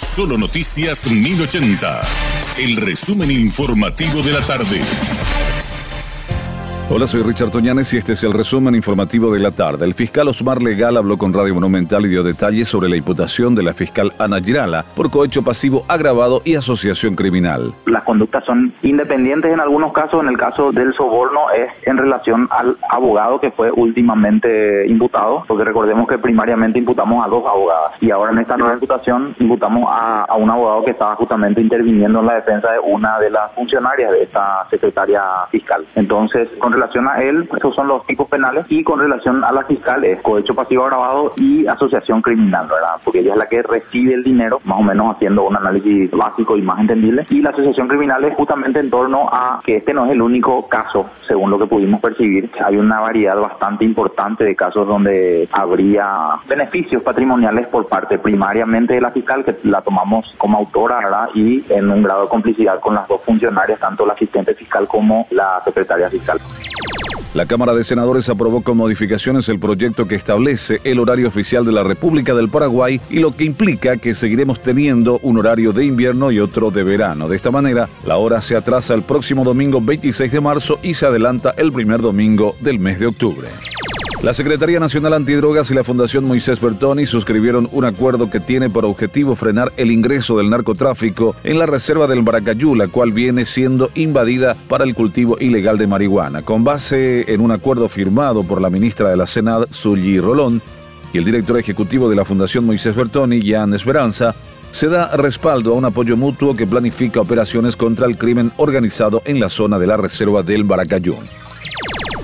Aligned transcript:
Solo 0.00 0.38
Noticias 0.38 1.10
1080. 1.10 2.02
El 2.58 2.76
resumen 2.76 3.32
informativo 3.32 4.22
de 4.22 4.32
la 4.32 4.40
tarde. 4.46 4.80
Hola, 6.88 7.06
soy 7.08 7.22
Richard 7.24 7.50
Toñanes 7.50 7.92
y 7.92 7.96
este 7.96 8.12
es 8.12 8.22
el 8.22 8.32
resumen 8.32 8.76
informativo 8.76 9.32
de 9.32 9.40
la 9.40 9.50
tarde. 9.50 9.84
El 9.84 9.94
fiscal 9.94 10.28
Osmar 10.28 10.62
Legal 10.62 10.96
habló 10.96 11.18
con 11.18 11.34
Radio 11.34 11.52
Monumental 11.52 12.06
y 12.06 12.10
dio 12.10 12.22
detalles 12.22 12.68
sobre 12.68 12.88
la 12.88 12.96
imputación 12.96 13.56
de 13.56 13.64
la 13.64 13.74
fiscal 13.74 14.14
Ana 14.20 14.40
Girala 14.40 14.84
por 14.94 15.10
cohecho 15.10 15.42
pasivo 15.42 15.84
agravado 15.88 16.42
y 16.44 16.54
asociación 16.54 17.16
criminal. 17.16 17.74
Conductas 18.08 18.42
son 18.46 18.72
independientes 18.80 19.52
en 19.52 19.60
algunos 19.60 19.92
casos. 19.92 20.22
En 20.22 20.30
el 20.30 20.38
caso 20.38 20.72
del 20.72 20.94
soborno 20.94 21.50
es 21.50 21.68
en 21.86 21.98
relación 21.98 22.48
al 22.50 22.74
abogado 22.88 23.38
que 23.38 23.50
fue 23.50 23.70
últimamente 23.70 24.86
imputado, 24.86 25.44
porque 25.46 25.64
recordemos 25.64 26.08
que 26.08 26.16
primariamente 26.16 26.78
imputamos 26.78 27.22
a 27.22 27.28
dos 27.28 27.44
abogadas 27.44 27.92
y 28.00 28.10
ahora 28.10 28.32
en 28.32 28.38
esta 28.38 28.56
nueva 28.56 28.72
imputación 28.72 29.36
imputamos 29.38 29.84
a, 29.90 30.24
a 30.24 30.36
un 30.36 30.48
abogado 30.48 30.86
que 30.86 30.92
estaba 30.92 31.16
justamente 31.16 31.60
interviniendo 31.60 32.20
en 32.20 32.26
la 32.26 32.36
defensa 32.36 32.72
de 32.72 32.78
una 32.78 33.18
de 33.18 33.28
las 33.28 33.52
funcionarias 33.52 34.10
de 34.10 34.22
esta 34.22 34.66
secretaria 34.70 35.22
fiscal. 35.50 35.84
Entonces, 35.94 36.48
con 36.60 36.72
relación 36.72 37.06
a 37.08 37.22
él, 37.22 37.46
esos 37.58 37.74
son 37.74 37.88
los 37.88 38.06
tipos 38.06 38.26
penales 38.28 38.64
y 38.70 38.82
con 38.84 39.00
relación 39.00 39.44
a 39.44 39.52
la 39.52 39.64
fiscal 39.64 40.02
es 40.04 40.22
cohecho 40.22 40.54
pasivo 40.54 40.84
agravado 40.84 41.34
y 41.36 41.66
asociación 41.66 42.22
criminal, 42.22 42.68
¿verdad? 42.68 42.96
Porque 43.04 43.20
ella 43.20 43.32
es 43.32 43.38
la 43.38 43.46
que 43.48 43.62
recibe 43.62 44.14
el 44.14 44.24
dinero, 44.24 44.62
más 44.64 44.78
o 44.78 44.82
menos 44.82 45.14
haciendo 45.14 45.46
un 45.46 45.56
análisis 45.56 46.10
básico 46.10 46.56
y 46.56 46.62
más 46.62 46.80
entendible. 46.80 47.26
Y 47.28 47.42
la 47.42 47.50
asociación 47.50 47.86
criminal 47.86 47.97
es 48.02 48.34
justamente 48.36 48.80
en 48.80 48.90
torno 48.90 49.28
a 49.30 49.60
que 49.64 49.76
este 49.76 49.92
no 49.92 50.06
es 50.06 50.12
el 50.12 50.22
único 50.22 50.68
caso, 50.68 51.06
según 51.26 51.50
lo 51.50 51.58
que 51.58 51.66
pudimos 51.66 52.00
percibir. 52.00 52.50
Hay 52.64 52.76
una 52.76 53.00
variedad 53.00 53.36
bastante 53.36 53.84
importante 53.84 54.44
de 54.44 54.54
casos 54.54 54.86
donde 54.86 55.48
habría 55.52 56.30
beneficios 56.48 57.02
patrimoniales 57.02 57.66
por 57.68 57.88
parte 57.88 58.18
primariamente 58.18 58.94
de 58.94 59.00
la 59.00 59.10
fiscal, 59.10 59.44
que 59.44 59.56
la 59.64 59.82
tomamos 59.82 60.34
como 60.38 60.58
autora. 60.58 61.28
Y 61.34 61.64
en 61.70 61.90
un 61.90 62.02
grado 62.02 62.22
de 62.22 62.28
complicidad 62.28 62.80
con 62.80 62.94
las 62.94 63.06
dos 63.08 63.20
funcionarias, 63.24 63.80
tanto 63.80 64.06
la 64.06 64.14
asistente 64.14 64.54
fiscal 64.54 64.86
como 64.86 65.26
la 65.30 65.60
secretaria 65.64 66.08
fiscal. 66.08 66.38
La 67.34 67.44
Cámara 67.44 67.74
de 67.74 67.84
Senadores 67.84 68.28
aprobó 68.30 68.62
con 68.62 68.78
modificaciones 68.78 69.48
el 69.50 69.58
proyecto 69.58 70.08
que 70.08 70.14
establece 70.14 70.80
el 70.84 70.98
horario 70.98 71.28
oficial 71.28 71.64
de 71.64 71.72
la 71.72 71.82
República 71.82 72.34
del 72.34 72.48
Paraguay 72.48 73.00
y 73.10 73.18
lo 73.18 73.36
que 73.36 73.44
implica 73.44 73.98
que 73.98 74.14
seguiremos 74.14 74.60
teniendo 74.60 75.18
un 75.22 75.38
horario 75.38 75.72
de 75.72 75.84
invierno 75.84 76.30
y 76.30 76.40
otro 76.40 76.70
de 76.70 76.84
verano. 76.84 77.28
De 77.28 77.36
esta 77.36 77.50
manera, 77.50 77.88
la 78.06 78.16
hora 78.16 78.40
se 78.40 78.56
atrasa 78.56 78.94
el 78.94 79.02
próximo 79.02 79.44
domingo 79.44 79.80
26 79.80 80.32
de 80.32 80.40
marzo 80.40 80.80
y 80.82 80.94
se 80.94 81.04
adelanta 81.04 81.54
el 81.58 81.70
primer 81.70 82.00
domingo 82.00 82.56
del 82.60 82.78
mes 82.78 82.98
de 82.98 83.06
octubre. 83.06 83.48
La 84.22 84.34
Secretaría 84.34 84.80
Nacional 84.80 85.12
Antidrogas 85.12 85.70
y 85.70 85.74
la 85.74 85.84
Fundación 85.84 86.24
Moisés 86.24 86.60
Bertoni 86.60 87.06
suscribieron 87.06 87.68
un 87.70 87.84
acuerdo 87.84 88.28
que 88.28 88.40
tiene 88.40 88.68
por 88.68 88.84
objetivo 88.84 89.36
frenar 89.36 89.72
el 89.76 89.92
ingreso 89.92 90.36
del 90.36 90.50
narcotráfico 90.50 91.36
en 91.44 91.56
la 91.56 91.66
reserva 91.66 92.08
del 92.08 92.24
Maracayú, 92.24 92.74
la 92.74 92.88
cual 92.88 93.12
viene 93.12 93.44
siendo 93.44 93.90
invadida 93.94 94.56
para 94.68 94.82
el 94.82 94.96
cultivo 94.96 95.36
ilegal 95.38 95.78
de 95.78 95.86
marihuana. 95.86 96.42
Con 96.42 96.64
base 96.64 97.32
en 97.32 97.40
un 97.40 97.52
acuerdo 97.52 97.88
firmado 97.88 98.42
por 98.42 98.60
la 98.60 98.70
ministra 98.70 99.08
de 99.08 99.16
la 99.16 99.26
Senad, 99.26 99.66
Zully 99.72 100.18
Rolón, 100.18 100.60
y 101.12 101.18
el 101.18 101.24
director 101.24 101.56
ejecutivo 101.56 102.10
de 102.10 102.16
la 102.16 102.24
Fundación 102.24 102.66
Moisés 102.66 102.96
Bertoni, 102.96 103.40
Jan 103.40 103.72
Esperanza, 103.72 104.34
se 104.72 104.88
da 104.88 105.16
respaldo 105.16 105.72
a 105.72 105.76
un 105.76 105.84
apoyo 105.84 106.16
mutuo 106.16 106.56
que 106.56 106.66
planifica 106.66 107.20
operaciones 107.20 107.76
contra 107.76 108.06
el 108.06 108.18
crimen 108.18 108.50
organizado 108.56 109.22
en 109.24 109.38
la 109.38 109.48
zona 109.48 109.78
de 109.78 109.86
la 109.86 109.96
reserva 109.96 110.42
del 110.42 110.64
Maracayú. 110.64 111.14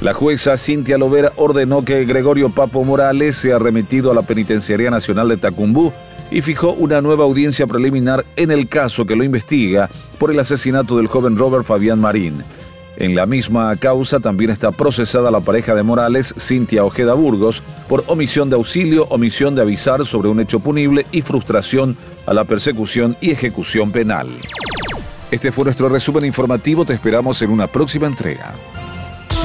La 0.00 0.14
jueza 0.14 0.56
Cintia 0.56 0.96
Lovera 0.96 1.30
ordenó 1.36 1.84
que 1.84 2.06
Gregorio 2.06 2.48
Papo 2.48 2.82
Morales 2.84 3.36
sea 3.36 3.58
remitido 3.58 4.10
a 4.10 4.14
la 4.14 4.22
Penitenciaría 4.22 4.90
Nacional 4.90 5.28
de 5.28 5.36
Tacumbú 5.36 5.92
y 6.30 6.40
fijó 6.40 6.72
una 6.72 7.02
nueva 7.02 7.24
audiencia 7.24 7.66
preliminar 7.66 8.24
en 8.36 8.50
el 8.50 8.66
caso 8.66 9.04
que 9.04 9.14
lo 9.14 9.24
investiga 9.24 9.90
por 10.18 10.30
el 10.30 10.40
asesinato 10.40 10.96
del 10.96 11.06
joven 11.06 11.36
Robert 11.36 11.66
Fabián 11.66 12.00
Marín. 12.00 12.42
En 12.96 13.14
la 13.14 13.26
misma 13.26 13.76
causa 13.76 14.20
también 14.20 14.48
está 14.48 14.72
procesada 14.72 15.30
la 15.30 15.40
pareja 15.40 15.74
de 15.74 15.82
Morales, 15.82 16.34
Cintia 16.38 16.82
Ojeda 16.82 17.12
Burgos, 17.12 17.62
por 17.86 18.02
omisión 18.06 18.48
de 18.48 18.56
auxilio, 18.56 19.04
omisión 19.10 19.54
de 19.54 19.62
avisar 19.62 20.06
sobre 20.06 20.30
un 20.30 20.40
hecho 20.40 20.60
punible 20.60 21.04
y 21.12 21.20
frustración 21.20 21.94
a 22.24 22.32
la 22.32 22.44
persecución 22.44 23.18
y 23.20 23.32
ejecución 23.32 23.92
penal. 23.92 24.28
Este 25.30 25.52
fue 25.52 25.64
nuestro 25.64 25.90
resumen 25.90 26.24
informativo, 26.24 26.86
te 26.86 26.94
esperamos 26.94 27.42
en 27.42 27.50
una 27.50 27.66
próxima 27.66 28.06
entrega. 28.06 28.54